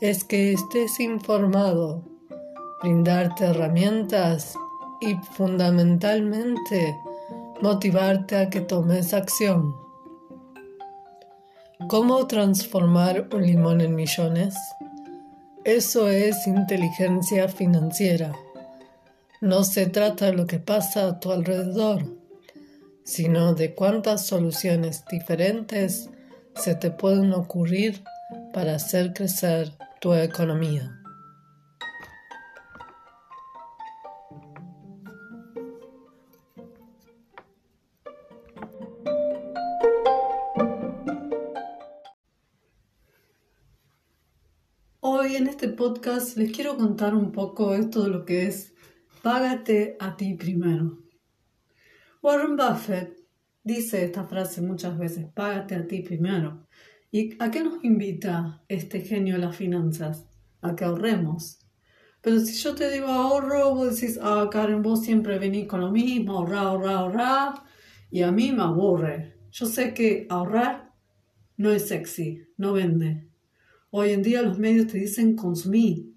[0.00, 2.02] es que estés informado,
[2.82, 4.54] brindarte herramientas
[5.00, 6.96] y fundamentalmente
[7.60, 9.74] motivarte a que tomes acción.
[11.88, 14.54] ¿Cómo transformar un limón en millones?
[15.64, 18.32] Eso es inteligencia financiera.
[19.40, 22.04] No se trata de lo que pasa a tu alrededor,
[23.04, 26.08] sino de cuántas soluciones diferentes
[26.54, 28.02] se te pueden ocurrir
[28.52, 30.94] para hacer crecer tu economía.
[45.00, 48.74] Hoy en este podcast les quiero contar un poco esto de lo que es
[49.22, 50.98] págate a ti primero.
[52.22, 53.16] Warren Buffett
[53.64, 56.68] dice esta frase muchas veces, págate a ti primero.
[57.10, 60.26] ¿Y a qué nos invita este genio de las finanzas?
[60.60, 61.58] A que ahorremos.
[62.20, 65.90] Pero si yo te digo ahorro, vos decís, ah, Karen, vos siempre venís con lo
[65.90, 67.54] mismo, ahorrar, ahorrar, ahorrar,
[68.10, 69.38] y a mí me aburre.
[69.50, 70.92] Yo sé que ahorrar
[71.56, 73.28] no es sexy, no vende.
[73.90, 76.12] Hoy en día los medios te dicen consumir,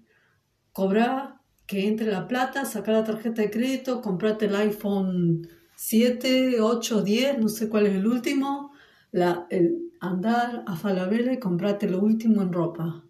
[0.72, 7.02] cobrar, que entre la plata, sacar la tarjeta de crédito, comprarte el iPhone 7, 8,
[7.02, 8.72] 10, no sé cuál es el último,
[9.10, 13.04] la, el, andar a Falabella y comprarte lo último en ropa.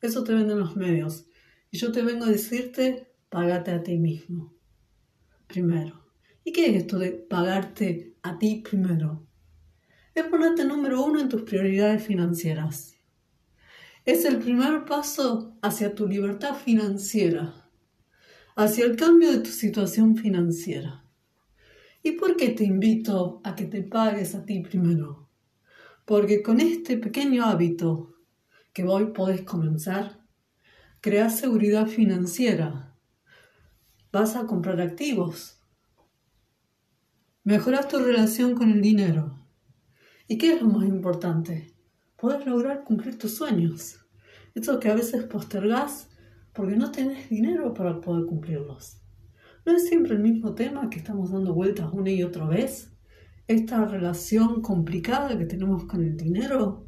[0.00, 1.26] Eso te venden los medios.
[1.72, 4.54] Y yo te vengo a decirte, pagate a ti mismo.
[5.48, 6.04] Primero.
[6.44, 9.26] ¿Y qué es esto de pagarte a ti primero?
[10.14, 12.94] Es ponerte número uno en tus prioridades financieras.
[14.04, 17.68] Es el primer paso hacia tu libertad financiera,
[18.54, 21.04] hacia el cambio de tu situación financiera.
[22.04, 25.29] ¿Y por qué te invito a que te pagues a ti primero?
[26.10, 28.16] Porque con este pequeño hábito
[28.72, 30.18] que hoy podés comenzar,
[31.00, 32.96] creas seguridad financiera.
[34.10, 35.60] Vas a comprar activos.
[37.44, 39.38] Mejoras tu relación con el dinero.
[40.26, 41.76] ¿Y qué es lo más importante?
[42.16, 44.04] Puedes lograr cumplir tus sueños.
[44.56, 46.08] Eso que a veces postergás
[46.52, 49.00] porque no tenés dinero para poder cumplirlos.
[49.64, 52.90] ¿No es siempre el mismo tema que estamos dando vueltas una y otra vez?
[53.46, 56.86] Esta relación complicada que tenemos con el dinero,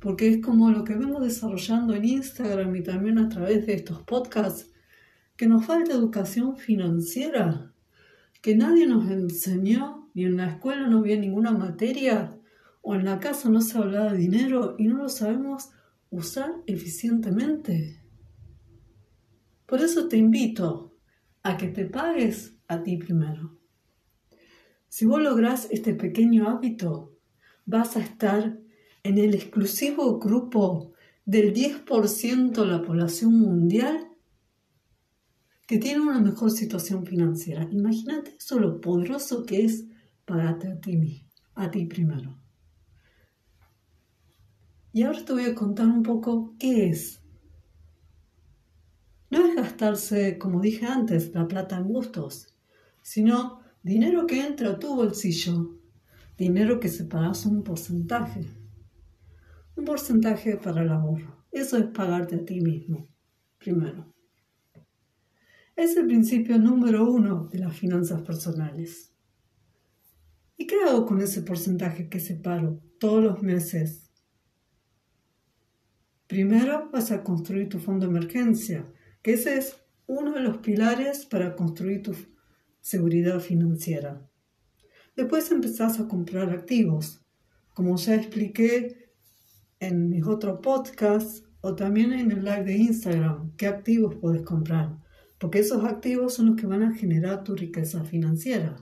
[0.00, 4.02] porque es como lo que vengo desarrollando en Instagram y también a través de estos
[4.02, 4.70] podcasts,
[5.36, 7.72] que nos falta educación financiera,
[8.40, 12.38] que nadie nos enseñó, ni en la escuela no había ninguna materia,
[12.82, 15.70] o en la casa no se hablaba de dinero y no lo sabemos
[16.10, 18.02] usar eficientemente.
[19.66, 20.94] Por eso te invito
[21.42, 23.61] a que te pagues a ti primero.
[24.94, 27.16] Si vos lográs este pequeño hábito,
[27.64, 28.58] vas a estar
[29.02, 30.92] en el exclusivo grupo
[31.24, 34.10] del 10% de la población mundial
[35.66, 37.66] que tiene una mejor situación financiera.
[37.70, 39.86] Imagínate eso lo poderoso que es
[40.26, 41.24] pagarte a ti,
[41.54, 42.36] a ti primero.
[44.92, 47.22] Y ahora te voy a contar un poco qué es.
[49.30, 52.54] No es gastarse, como dije antes, la plata en gustos,
[53.00, 55.76] sino Dinero que entra a tu bolsillo,
[56.38, 58.46] dinero que separas un porcentaje.
[59.74, 61.44] Un porcentaje para el ahorro.
[61.50, 63.08] Eso es pagarte a ti mismo,
[63.58, 64.14] primero.
[65.74, 69.12] Es el principio número uno de las finanzas personales.
[70.56, 74.12] ¿Y qué hago con ese porcentaje que separo todos los meses?
[76.28, 78.86] Primero vas a construir tu fondo de emergencia,
[79.22, 79.76] que ese es
[80.06, 82.14] uno de los pilares para construir tu
[82.82, 84.28] seguridad financiera.
[85.16, 87.24] Después empezás a comprar activos,
[87.72, 89.14] como ya expliqué
[89.80, 94.98] en mis otros podcasts o también en el live de Instagram, qué activos puedes comprar,
[95.38, 98.76] porque esos activos son los que van a generar tu riqueza financiera.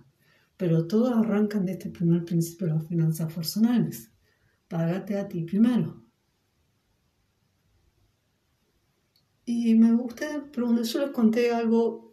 [0.56, 4.10] Pero todos arrancan de este primer principio de las finanzas personales.
[4.68, 6.02] Págate a ti primero.
[9.44, 12.09] Y me gusta, pero yo les conté algo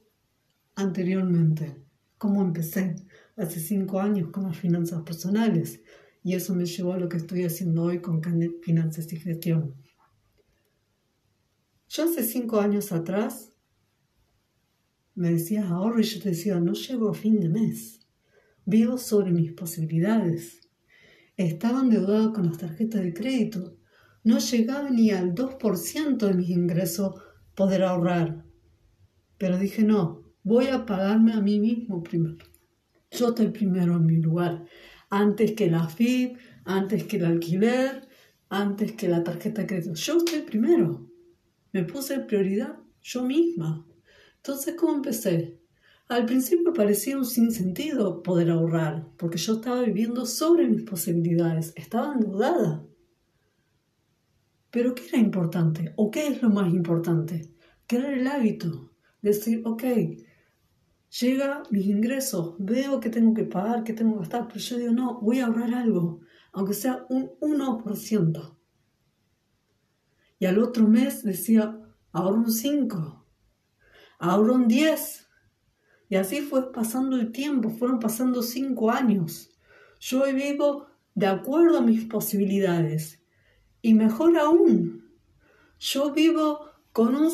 [0.78, 1.76] anteriormente,
[2.18, 2.96] cómo empecé
[3.36, 5.82] hace cinco años con las finanzas personales
[6.24, 8.22] y eso me llevó a lo que estoy haciendo hoy con
[8.62, 9.76] Finanzas y Gestión.
[11.90, 13.54] Yo hace cinco años atrás
[15.16, 18.02] me decías ahorro y yo te decía, no llego a fin de mes.
[18.66, 20.70] Vivo sobre mis posibilidades.
[21.38, 23.78] Estaba endeudado con las tarjetas de crédito.
[24.24, 27.20] No llegaba ni al 2% de mis ingresos
[27.56, 28.46] poder ahorrar.
[29.38, 32.46] Pero dije, no, voy a pagarme a mí mismo primero.
[33.12, 34.64] Yo estoy primero en mi lugar.
[35.10, 38.08] Antes que la FIP, antes que el alquiler,
[38.50, 39.94] antes que la tarjeta de crédito.
[39.94, 41.12] Yo estoy primero.
[41.74, 43.86] Me puse prioridad yo misma.
[44.38, 45.60] Entonces, ¿cómo empecé?
[46.08, 52.14] Al principio parecía un sinsentido poder ahorrar, porque yo estaba viviendo sobre mis posibilidades, estaba
[52.14, 52.86] endeudada.
[54.72, 55.94] Pero ¿qué era importante?
[55.98, 57.50] ¿O qué es lo más importante?
[57.86, 58.94] Crear el hábito.
[59.22, 59.84] Decir, ok,
[61.20, 64.94] llega mis ingresos, veo que tengo que pagar, que tengo que gastar, pero yo digo,
[64.94, 66.22] no, voy a ahorrar algo,
[66.52, 68.58] aunque sea un 1%.
[70.40, 71.80] Y al otro mes decía,
[72.12, 73.26] ahorro un 5,
[74.20, 75.28] ahorro un 10.
[76.10, 79.50] Y así fue pasando el tiempo, fueron pasando 5 años.
[80.00, 83.24] Yo hoy vivo de acuerdo a mis posibilidades.
[83.82, 85.12] Y mejor aún,
[85.80, 87.32] yo vivo con un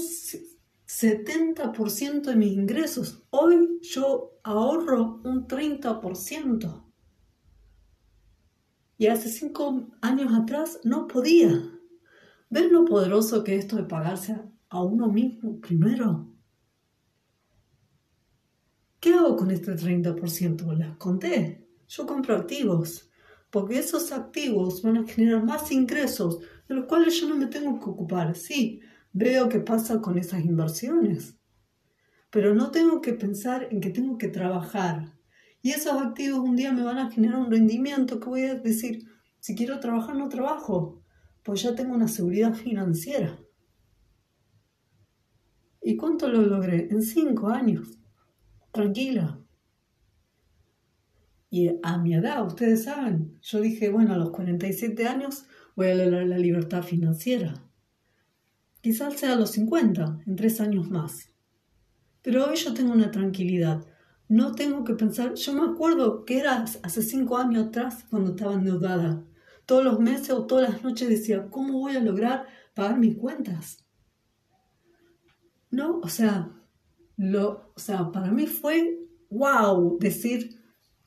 [0.94, 3.26] 70% de mis ingresos.
[3.32, 6.86] Hoy yo ahorro un 30%.
[9.00, 11.50] Y hace cinco años atrás no podía.
[12.50, 16.32] ¿Ven lo poderoso que es esto de pagarse a uno mismo primero?
[19.00, 20.78] ¿Qué hago con este 30%?
[20.78, 21.68] Les conté.
[21.88, 23.12] Yo compro activos,
[23.50, 27.80] porque esos activos van a generar más ingresos, de los cuales yo no me tengo
[27.80, 28.36] que ocupar.
[28.36, 28.80] Sí,
[29.14, 31.38] veo qué pasa con esas inversiones.
[32.30, 35.14] Pero no tengo que pensar en que tengo que trabajar.
[35.62, 39.08] Y esos activos un día me van a generar un rendimiento que voy a decir,
[39.40, 41.04] si quiero trabajar, no trabajo,
[41.44, 43.40] pues ya tengo una seguridad financiera.
[45.82, 46.88] ¿Y cuánto lo logré?
[46.90, 48.00] En cinco años.
[48.72, 49.40] Tranquila.
[51.50, 55.46] Y a mi edad, ustedes saben, yo dije, bueno, a los 47 años
[55.76, 57.70] voy a lograr la libertad financiera.
[58.84, 61.30] Quizás sea a los 50, en tres años más.
[62.22, 63.82] Pero hoy yo tengo una tranquilidad.
[64.28, 68.56] No tengo que pensar, yo me acuerdo que era hace cinco años atrás cuando estaba
[68.56, 69.24] endeudada.
[69.66, 72.46] Todos los meses o todas las noches decía, ¿cómo voy a lograr
[72.76, 73.86] pagar mis cuentas?
[75.72, 76.52] No, o sea,
[77.16, 79.00] lo, o sea, para mí fue
[79.30, 80.60] wow decir,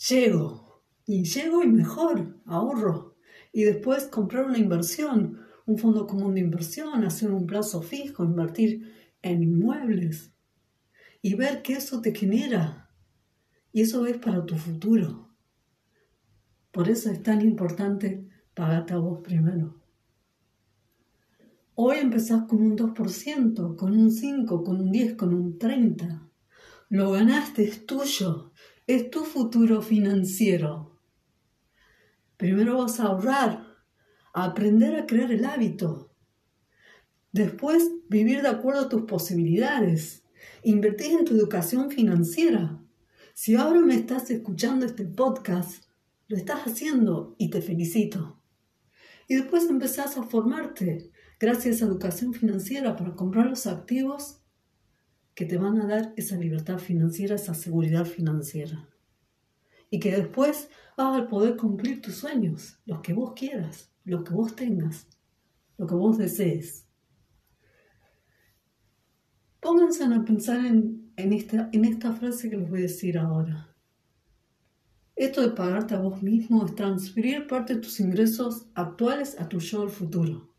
[0.09, 0.83] llego.
[1.05, 3.17] Y llego y mejor, ahorro.
[3.53, 8.93] Y después comprar una inversión un fondo común de inversión, hacer un plazo fijo, invertir
[9.21, 10.33] en inmuebles
[11.21, 12.91] y ver qué eso te genera.
[13.73, 15.35] Y eso es para tu futuro.
[16.71, 19.83] Por eso es tan importante pagarte a vos primero.
[21.75, 26.27] Hoy empezás con un 2%, con un 5, con un 10, con un 30.
[26.89, 28.53] Lo ganaste, es tuyo,
[28.87, 30.99] es tu futuro financiero.
[32.37, 33.66] Primero vas a ahorrar
[34.45, 36.11] aprender a crear el hábito.
[37.33, 40.25] Después, vivir de acuerdo a tus posibilidades.
[40.63, 42.79] Invertir en tu educación financiera.
[43.33, 45.85] Si ahora me estás escuchando este podcast,
[46.29, 48.39] lo estás haciendo y te felicito.
[49.27, 54.43] Y después empezás a formarte gracias a educación financiera para comprar los activos
[55.35, 58.87] que te van a dar esa libertad financiera, esa seguridad financiera.
[59.89, 64.33] Y que después vas a poder cumplir tus sueños, los que vos quieras lo que
[64.33, 65.07] vos tengas,
[65.77, 66.87] lo que vos desees.
[69.61, 73.75] Pónganse a pensar en, esta, frase que les voy a decir ahora.
[75.17, 79.59] Esto de pagarte a vos mismo es transferir parte de tus ingresos actuales a tu
[79.59, 80.55] yo del futuro.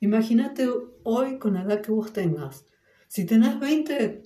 [0.00, 0.66] Imagínate
[1.02, 2.64] hoy con la edad que vos tengas.
[3.06, 4.22] Si tenés 20,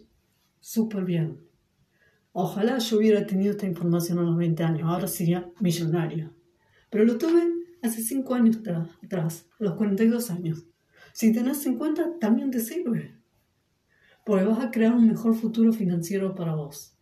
[0.61, 1.41] súper bien.
[2.33, 6.33] Ojalá yo hubiera tenido esta información a los 20 años, ahora sería millonario.
[6.91, 8.59] Pero lo tuve hace 5 años
[9.05, 10.67] atrás, a los 42 años.
[11.13, 13.19] Si tenés 50, también te sirve.
[14.25, 16.97] Porque vas a crear un mejor futuro financiero para vos.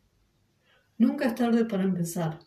[0.96, 2.38] Nunca es tarde para empezar.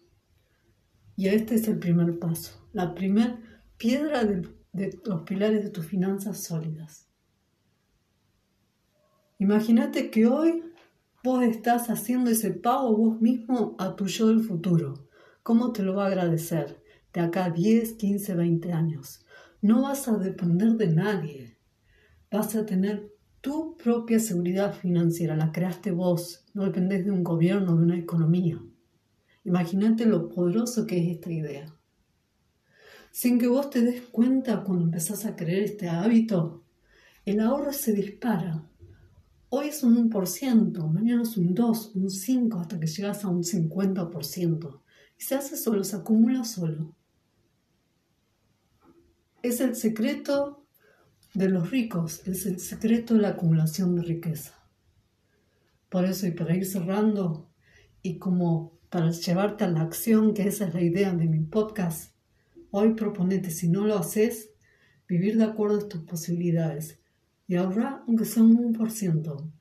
[1.15, 3.39] Y este es el primer paso, la primera
[3.77, 7.07] piedra de, de los pilares de tus finanzas sólidas.
[9.37, 10.63] Imagínate que hoy
[11.23, 15.07] vos estás haciendo ese pago vos mismo a tu yo del futuro.
[15.43, 16.80] ¿Cómo te lo va a agradecer?
[17.13, 19.25] De acá 10, 15, 20 años.
[19.61, 21.57] No vas a depender de nadie.
[22.31, 27.75] Vas a tener tu propia seguridad financiera, la creaste vos, no dependes de un gobierno,
[27.75, 28.61] de una economía.
[29.43, 31.75] Imagínate lo poderoso que es esta idea.
[33.11, 36.63] Sin que vos te des cuenta cuando empezás a creer este hábito,
[37.25, 38.63] el ahorro se dispara.
[39.49, 43.43] Hoy es un 1%, mañana es un 2, un 5, hasta que llegas a un
[43.43, 44.81] 50%.
[45.19, 46.95] Y se hace solo, se acumula solo.
[49.43, 50.67] Es el secreto
[51.33, 54.53] de los ricos, es el secreto de la acumulación de riqueza.
[55.89, 57.49] Por eso, y para ir cerrando,
[58.03, 62.13] y como para llevarte a la acción, que esa es la idea de mi podcast,
[62.69, 64.51] hoy proponete, si no lo haces,
[65.07, 66.99] vivir de acuerdo a tus posibilidades
[67.47, 69.51] y ahorrar aunque sea un 1%.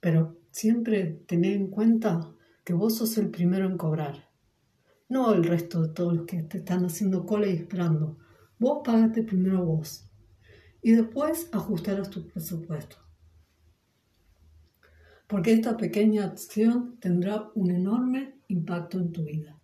[0.00, 4.28] Pero siempre tener en cuenta que vos sos el primero en cobrar,
[5.08, 8.18] no el resto de todos los que te están haciendo cola y esperando.
[8.58, 10.10] Vos pagate primero vos
[10.82, 12.96] y después ajustarás tu presupuesto.
[15.26, 19.58] Porque esta pequeña acción tendrá un enorme impacto en tu vida.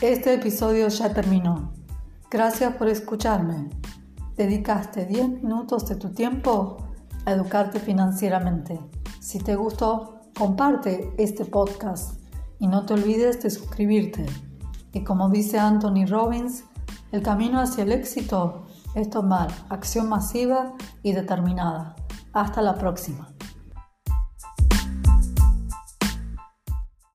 [0.00, 1.72] Este episodio ya terminó.
[2.28, 3.68] Gracias por escucharme.
[4.34, 6.91] Dedicaste 10 minutos de tu tiempo
[7.24, 8.78] a educarte financieramente.
[9.20, 12.20] Si te gustó, comparte este podcast
[12.58, 14.26] y no te olvides de suscribirte.
[14.92, 16.64] Y como dice Anthony Robbins,
[17.12, 21.96] el camino hacia el éxito es tomar acción masiva y determinada.
[22.32, 23.31] Hasta la próxima.